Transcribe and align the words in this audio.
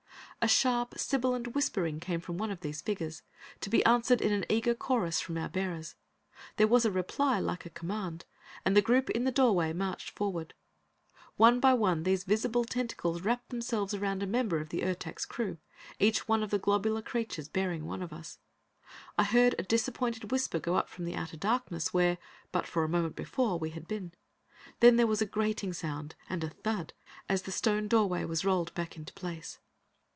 A 0.43 0.47
sharp, 0.47 0.95
sibilant 0.97 1.53
whispering 1.53 1.99
came 1.99 2.19
from 2.19 2.39
one 2.39 2.49
of 2.49 2.61
these 2.61 2.81
figures, 2.81 3.21
to 3.59 3.69
be 3.69 3.85
answered 3.85 4.21
in 4.21 4.31
an 4.31 4.43
eager 4.49 4.73
chorus 4.73 5.21
from 5.21 5.37
our 5.37 5.47
bearers. 5.47 5.93
There 6.55 6.65
was 6.67 6.83
a 6.83 6.89
reply 6.89 7.39
like 7.39 7.63
a 7.63 7.69
command, 7.69 8.25
and 8.65 8.75
the 8.75 8.81
group 8.81 9.11
in 9.11 9.23
the 9.23 9.31
doorway 9.31 9.71
marched 9.71 10.09
forward. 10.09 10.55
One 11.37 11.59
by 11.59 11.75
one 11.75 12.01
these 12.01 12.23
visible 12.23 12.65
tentacles 12.65 13.21
wrapped 13.21 13.49
themselves 13.49 13.93
around 13.93 14.23
a 14.23 14.25
member 14.25 14.57
of 14.59 14.69
the 14.69 14.81
Ertak's 14.83 15.27
crew, 15.27 15.59
each 15.99 16.27
one 16.27 16.41
of 16.41 16.49
the 16.49 16.57
globular 16.57 17.03
creatures 17.03 17.47
bearing 17.47 17.85
one 17.85 18.01
of 18.01 18.11
us. 18.11 18.39
I 19.19 19.25
heard 19.25 19.53
a 19.59 19.63
disappointed 19.63 20.31
whisper 20.31 20.57
go 20.57 20.73
up 20.75 20.89
from 20.89 21.05
the 21.05 21.13
outer 21.13 21.37
darkness 21.37 21.93
where, 21.93 22.17
but 22.51 22.67
a 22.75 22.87
moment 22.87 23.15
before, 23.15 23.59
we 23.59 23.69
had 23.69 23.87
been. 23.87 24.11
Then 24.79 24.95
there 24.95 25.05
was 25.05 25.21
a 25.21 25.27
grating 25.27 25.71
sound, 25.73 26.15
and 26.27 26.43
a 26.43 26.49
thud 26.49 26.93
as 27.29 27.43
the 27.43 27.51
stone 27.51 27.87
doorway 27.87 28.25
was 28.25 28.43
rolled 28.43 28.73
back 28.73 28.97
into 28.97 29.13
place. 29.13 29.59